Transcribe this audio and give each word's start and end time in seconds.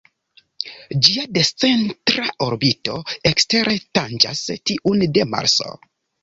Ĝia 1.07 1.25
discentra 1.35 2.25
orbito 2.45 2.95
ekstere 3.33 3.77
tanĝas 4.01 4.43
tiun 4.71 5.07
de 5.19 5.29
Marso. 5.37 5.71